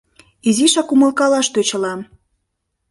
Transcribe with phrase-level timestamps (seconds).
[0.47, 1.99] —Изишак умылкалаш тӧчылам...